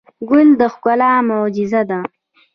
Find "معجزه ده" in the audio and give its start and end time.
1.29-1.99